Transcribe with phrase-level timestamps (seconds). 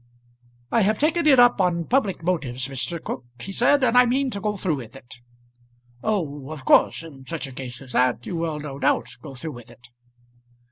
[0.71, 2.99] "I have taken it up on public motives, Mr.
[2.99, 5.13] Cooke," he said, "and I mean to go through with it."
[6.01, 9.51] "Oh, of course; in such a case as that you will no doubt go through
[9.53, 9.89] with it?"